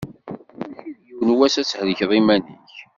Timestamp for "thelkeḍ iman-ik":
1.67-2.71